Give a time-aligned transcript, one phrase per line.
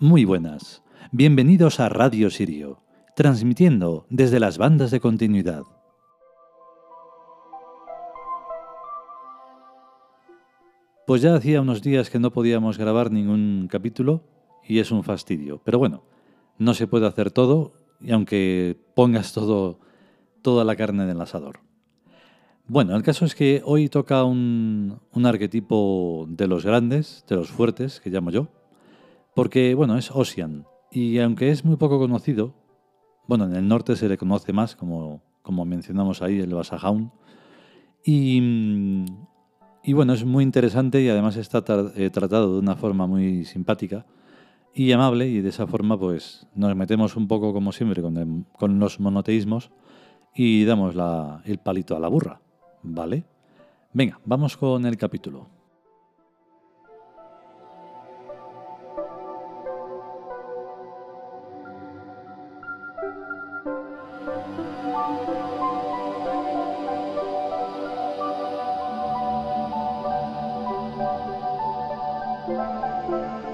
[0.00, 0.82] Muy buenas.
[1.12, 2.82] Bienvenidos a Radio Sirio,
[3.14, 5.62] transmitiendo desde las bandas de continuidad.
[11.06, 14.24] Pues ya hacía unos días que no podíamos grabar ningún capítulo
[14.66, 15.62] y es un fastidio.
[15.64, 16.02] Pero bueno,
[16.58, 19.78] no se puede hacer todo y aunque pongas todo,
[20.42, 21.60] toda la carne en el asador.
[22.66, 27.50] Bueno, el caso es que hoy toca un, un arquetipo de los grandes, de los
[27.50, 28.48] fuertes, que llamo yo,
[29.34, 30.66] porque, bueno, es Ocean.
[30.90, 32.54] Y aunque es muy poco conocido,
[33.26, 37.12] bueno, en el norte se le conoce más, como, como mencionamos ahí, el Basajaun.
[38.04, 39.04] Y,
[39.82, 41.64] y bueno, es muy interesante y además está
[41.96, 44.06] eh, tratado de una forma muy simpática
[44.74, 48.78] y amable y de esa forma pues nos metemos un poco como siempre con, con
[48.80, 49.70] los monoteísmos
[50.34, 52.40] y damos la, el palito a la burra,
[52.82, 53.24] ¿vale?
[53.92, 55.46] Venga, vamos con el capítulo.
[72.64, 73.53] Música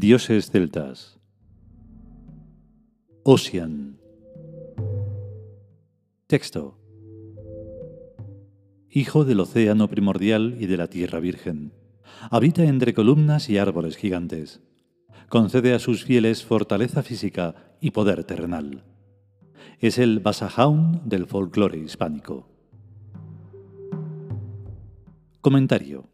[0.00, 1.20] Dioses celtas.
[3.22, 3.98] Ocean.
[6.26, 6.78] Texto.
[8.88, 11.74] Hijo del océano primordial y de la tierra virgen.
[12.30, 14.62] Habita entre columnas y árboles gigantes.
[15.28, 18.84] Concede a sus fieles fortaleza física y poder terrenal.
[19.80, 22.48] Es el Basajaun del folclore hispánico.
[25.42, 26.08] Comentario.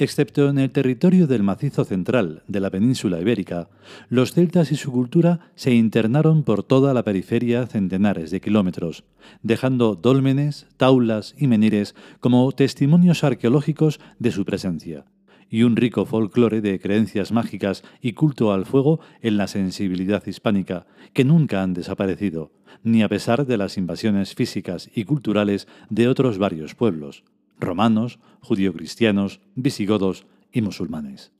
[0.00, 3.68] Excepto en el territorio del macizo central de la península ibérica,
[4.08, 9.02] los celtas y su cultura se internaron por toda la periferia centenares de kilómetros,
[9.42, 15.04] dejando dólmenes, taulas y menires como testimonios arqueológicos de su presencia,
[15.50, 20.86] y un rico folclore de creencias mágicas y culto al fuego en la sensibilidad hispánica,
[21.12, 22.52] que nunca han desaparecido,
[22.84, 27.24] ni a pesar de las invasiones físicas y culturales de otros varios pueblos
[27.58, 31.32] romanos, judío-cristianos, visigodos y musulmanes.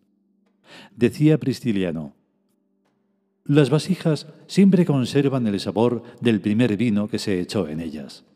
[0.94, 2.14] Decía Pristiliano,
[3.44, 8.26] las vasijas siempre conservan el sabor del primer vino que se echó en ellas.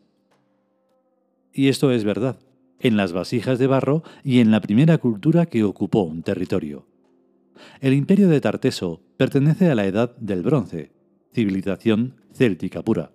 [1.53, 2.39] Y esto es verdad,
[2.79, 6.87] en las vasijas de barro y en la primera cultura que ocupó un territorio.
[7.79, 10.91] El imperio de Tarteso pertenece a la edad del bronce,
[11.31, 13.11] civilización céltica pura,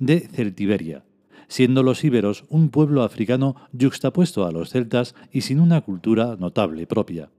[0.00, 1.04] de Celtiberia,
[1.48, 6.86] siendo los íberos un pueblo africano yuxtapuesto a los celtas y sin una cultura notable
[6.86, 7.30] propia.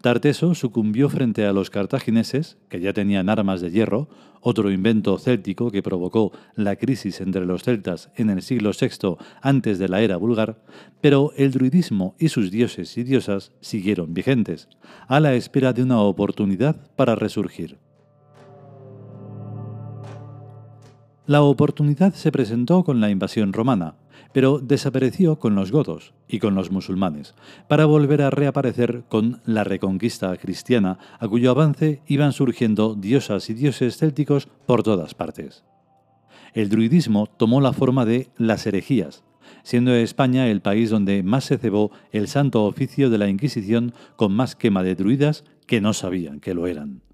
[0.00, 4.08] Tarteso sucumbió frente a los cartagineses, que ya tenían armas de hierro,
[4.40, 9.78] otro invento céltico que provocó la crisis entre los celtas en el siglo VI antes
[9.78, 10.62] de la era vulgar,
[11.00, 14.68] pero el druidismo y sus dioses y diosas siguieron vigentes,
[15.08, 17.78] a la espera de una oportunidad para resurgir.
[21.26, 23.96] La oportunidad se presentó con la invasión romana,
[24.32, 27.34] pero desapareció con los godos y con los musulmanes,
[27.68, 33.54] para volver a reaparecer con la reconquista cristiana, a cuyo avance iban surgiendo diosas y
[33.54, 35.64] dioses célticos por todas partes.
[36.54, 39.24] El druidismo tomó la forma de las herejías,
[39.64, 44.32] siendo España el país donde más se cebó el santo oficio de la Inquisición con
[44.32, 47.05] más quema de druidas que no sabían que lo eran.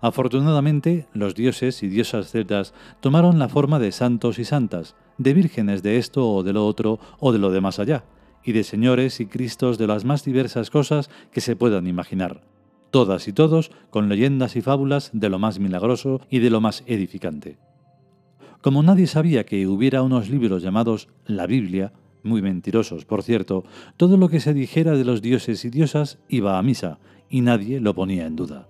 [0.00, 5.82] Afortunadamente, los dioses y diosas celtas tomaron la forma de santos y santas, de vírgenes
[5.82, 8.04] de esto o de lo otro o de lo de más allá,
[8.44, 12.42] y de señores y cristos de las más diversas cosas que se puedan imaginar,
[12.90, 16.84] todas y todos con leyendas y fábulas de lo más milagroso y de lo más
[16.86, 17.58] edificante.
[18.60, 21.92] Como nadie sabía que hubiera unos libros llamados la Biblia,
[22.22, 23.64] muy mentirosos, por cierto,
[23.96, 27.80] todo lo que se dijera de los dioses y diosas iba a misa, y nadie
[27.80, 28.68] lo ponía en duda.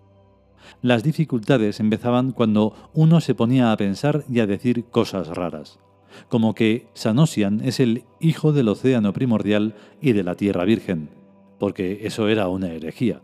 [0.82, 5.78] Las dificultades empezaban cuando uno se ponía a pensar y a decir cosas raras,
[6.28, 11.10] como que Sanosian es el hijo del océano primordial y de la tierra virgen,
[11.58, 13.20] porque eso era una herejía.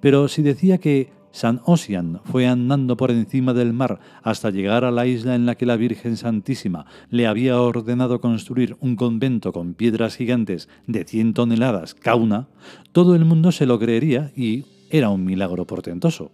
[0.00, 4.90] Pero si decía que San Ossian fue andando por encima del mar hasta llegar a
[4.90, 9.74] la isla en la que la Virgen Santísima le había ordenado construir un convento con
[9.74, 12.48] piedras gigantes de 100 toneladas cada una,
[12.92, 16.32] todo el mundo se lo creería y era un milagro portentoso.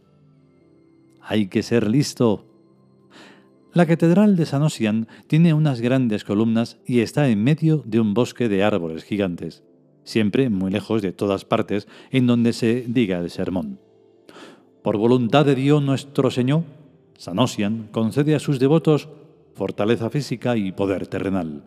[1.33, 2.45] Hay que ser listo.
[3.73, 8.13] La catedral de San Ossian tiene unas grandes columnas y está en medio de un
[8.13, 9.65] bosque de árboles gigantes,
[10.05, 13.81] siempre muy lejos de todas partes en donde se diga el sermón.
[14.83, 16.65] Por voluntad de Dios nuestro Señor,
[17.17, 19.09] Sanosian concede a sus devotos
[19.55, 21.65] fortaleza física y poder terrenal.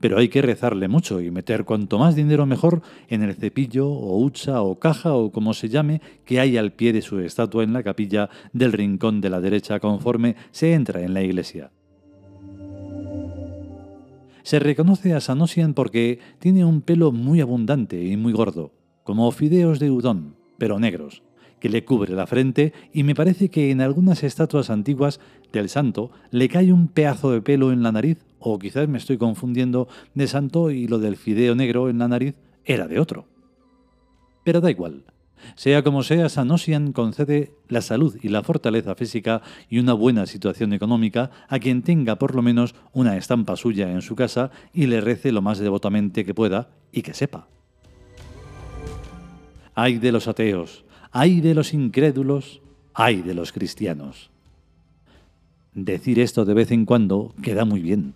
[0.00, 4.18] Pero hay que rezarle mucho y meter cuanto más dinero mejor en el cepillo o
[4.18, 7.72] hucha o caja o como se llame que hay al pie de su estatua en
[7.72, 11.70] la capilla del rincón de la derecha conforme se entra en la iglesia.
[14.42, 18.72] Se reconoce a Sanosian porque tiene un pelo muy abundante y muy gordo,
[19.02, 21.22] como fideos de udón, pero negros
[21.64, 25.18] que le cubre la frente y me parece que en algunas estatuas antiguas
[25.50, 29.16] del santo le cae un pedazo de pelo en la nariz, o quizás me estoy
[29.16, 32.36] confundiendo de santo y lo del fideo negro en la nariz
[32.66, 33.26] era de otro.
[34.44, 35.04] Pero da igual.
[35.56, 40.74] Sea como sea, Sanosian concede la salud y la fortaleza física y una buena situación
[40.74, 45.00] económica a quien tenga por lo menos una estampa suya en su casa y le
[45.00, 47.48] rece lo más devotamente que pueda y que sepa.
[49.74, 52.60] Ay de los ateos, ay de los incrédulos,
[52.92, 54.30] ay de los cristianos.
[55.72, 58.14] Decir esto de vez en cuando queda muy bien.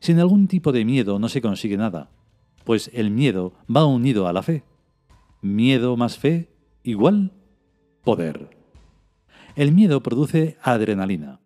[0.00, 2.10] Sin algún tipo de miedo no se consigue nada,
[2.64, 4.64] pues el miedo va unido a la fe.
[5.42, 6.50] Miedo más fe
[6.82, 7.32] igual
[8.02, 8.50] poder.
[9.56, 11.40] El miedo produce adrenalina.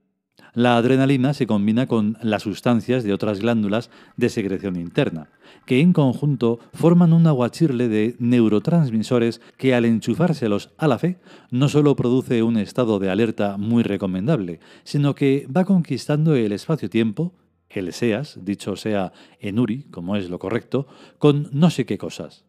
[0.52, 5.30] La adrenalina se combina con las sustancias de otras glándulas de secreción interna,
[5.66, 11.18] que en conjunto forman un aguachirle de neurotransmisores que al enchufárselos a la fe
[11.50, 17.32] no solo produce un estado de alerta muy recomendable, sino que va conquistando el espacio-tiempo,
[17.80, 20.86] el SEAS, dicho sea en URI, como es lo correcto,
[21.18, 22.44] con no sé qué cosas.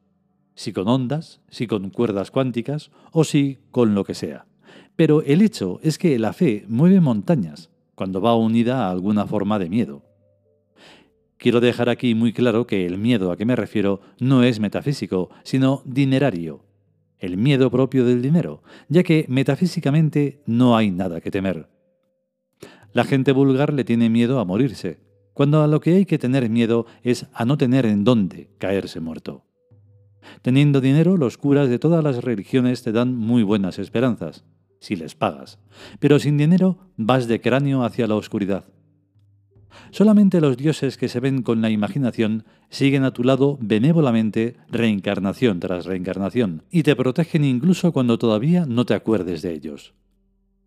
[0.56, 4.45] Si con ondas, si con cuerdas cuánticas o si con lo que sea.
[4.95, 9.60] Pero el hecho es que la fe mueve montañas, cuando va unida a alguna forma
[9.60, 10.04] de miedo.
[11.38, 15.30] Quiero dejar aquí muy claro que el miedo a que me refiero no es metafísico,
[15.44, 16.63] sino dinerario,
[17.19, 21.69] el miedo propio del dinero, ya que metafísicamente no hay nada que temer.
[22.94, 25.00] La gente vulgar le tiene miedo a morirse,
[25.36, 29.00] cuando a lo que hay que tener miedo es a no tener en dónde caerse
[29.00, 29.44] muerto.
[30.42, 34.44] Teniendo dinero, los curas de todas las religiones te dan muy buenas esperanzas
[34.80, 35.60] si les pagas.
[36.00, 38.65] Pero sin dinero vas de cráneo hacia la oscuridad.
[39.92, 45.60] Solamente los dioses que se ven con la imaginación siguen a tu lado benévolamente reencarnación
[45.60, 49.94] tras reencarnación y te protegen incluso cuando todavía no te acuerdes de ellos.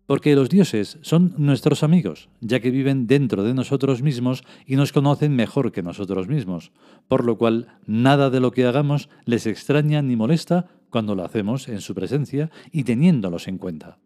[0.09, 4.91] Porque los dioses son nuestros amigos, ya que viven dentro de nosotros mismos y nos
[4.91, 6.71] conocen mejor que nosotros mismos,
[7.07, 11.69] por lo cual nada de lo que hagamos les extraña ni molesta cuando lo hacemos
[11.69, 13.99] en su presencia y teniéndolos en cuenta.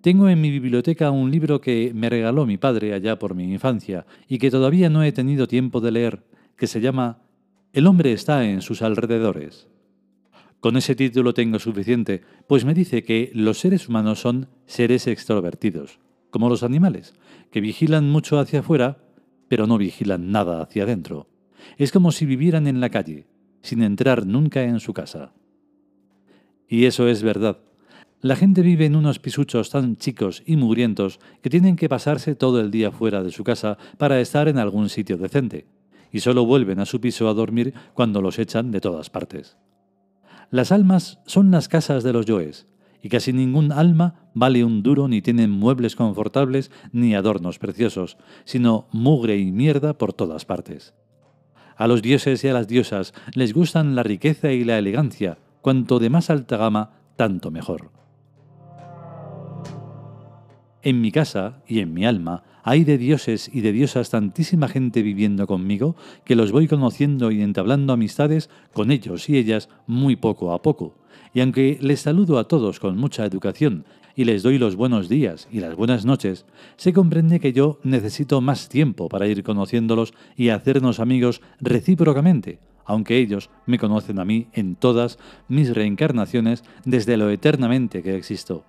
[0.00, 4.06] Tengo en mi biblioteca un libro que me regaló mi padre allá por mi infancia
[4.28, 6.22] y que todavía no he tenido tiempo de leer,
[6.56, 7.18] que se llama
[7.72, 9.66] El hombre está en sus alrededores.
[10.62, 15.98] Con ese título tengo suficiente, pues me dice que los seres humanos son seres extrovertidos,
[16.30, 17.14] como los animales,
[17.50, 19.02] que vigilan mucho hacia afuera,
[19.48, 21.28] pero no vigilan nada hacia adentro.
[21.78, 23.26] Es como si vivieran en la calle,
[23.60, 25.32] sin entrar nunca en su casa.
[26.68, 27.58] Y eso es verdad,
[28.20, 32.60] la gente vive en unos pisuchos tan chicos y mugrientos que tienen que pasarse todo
[32.60, 35.66] el día fuera de su casa para estar en algún sitio decente,
[36.12, 39.56] y solo vuelven a su piso a dormir cuando los echan de todas partes.
[40.52, 42.66] Las almas son las casas de los yoes,
[43.00, 48.86] y casi ningún alma vale un duro ni tienen muebles confortables ni adornos preciosos, sino
[48.92, 50.92] mugre y mierda por todas partes.
[51.74, 55.98] A los dioses y a las diosas les gustan la riqueza y la elegancia, cuanto
[55.98, 58.01] de más alta gama, tanto mejor.
[60.84, 65.02] En mi casa y en mi alma hay de dioses y de diosas tantísima gente
[65.02, 70.52] viviendo conmigo que los voy conociendo y entablando amistades con ellos y ellas muy poco
[70.52, 70.96] a poco.
[71.34, 73.84] Y aunque les saludo a todos con mucha educación
[74.16, 76.46] y les doy los buenos días y las buenas noches,
[76.76, 83.18] se comprende que yo necesito más tiempo para ir conociéndolos y hacernos amigos recíprocamente, aunque
[83.18, 88.64] ellos me conocen a mí en todas mis reencarnaciones desde lo eternamente que existo.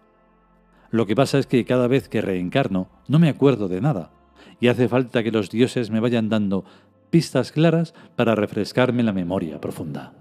[0.93, 4.11] Lo que pasa es que cada vez que reencarno no me acuerdo de nada,
[4.59, 6.65] y hace falta que los dioses me vayan dando
[7.09, 10.13] pistas claras para refrescarme la memoria profunda.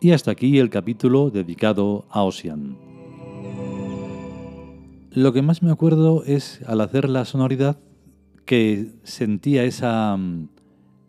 [0.00, 2.76] Y hasta aquí el capítulo dedicado a Ocean.
[5.10, 7.80] Lo que más me acuerdo es al hacer la sonoridad
[8.44, 10.16] que sentía esa,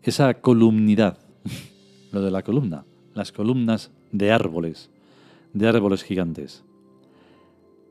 [0.02, 1.18] esa columnidad,
[2.12, 4.90] lo de la columna, las columnas de árboles,
[5.52, 6.64] de árboles gigantes.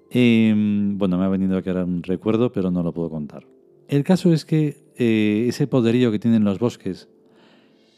[0.10, 3.48] Em, bueno, me ha venido a quedar un recuerdo, pero no lo puedo contar.
[3.88, 7.08] El caso es que eh, ese poderío que tienen los bosques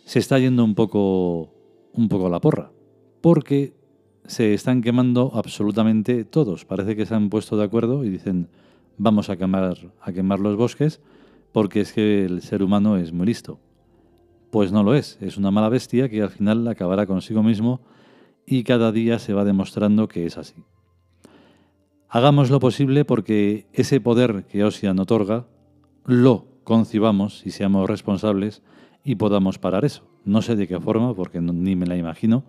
[0.05, 1.51] se está yendo un poco,
[1.93, 2.71] un poco a la porra
[3.21, 3.73] porque
[4.25, 6.65] se están quemando absolutamente todos.
[6.65, 8.49] Parece que se han puesto de acuerdo y dicen
[8.97, 11.01] vamos a quemar, a quemar los bosques
[11.51, 13.59] porque es que el ser humano es muy listo.
[14.51, 17.81] Pues no lo es, es una mala bestia que al final acabará consigo mismo
[18.45, 20.63] y cada día se va demostrando que es así.
[22.09, 25.47] Hagamos lo posible porque ese poder que Ocean otorga
[26.05, 28.61] lo concibamos y seamos responsables
[29.03, 30.07] y podamos parar eso.
[30.25, 32.43] No sé de qué forma, porque ni me la imagino,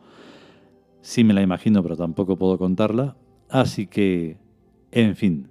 [1.03, 3.17] Sí me la imagino, pero tampoco puedo contarla.
[3.49, 4.39] Así que,
[4.93, 5.51] en fin,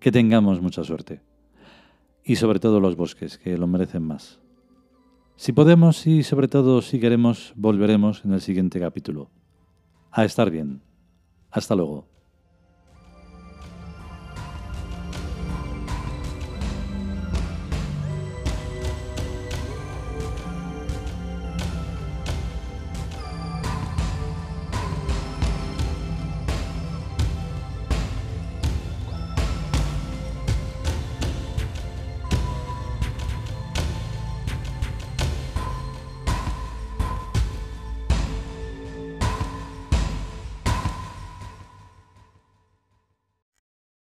[0.00, 1.20] que tengamos mucha suerte.
[2.24, 4.40] Y sobre todo los bosques, que lo merecen más.
[5.36, 9.30] Si podemos y sobre todo si queremos, volveremos en el siguiente capítulo.
[10.10, 10.80] A estar bien.
[11.50, 12.08] Hasta luego.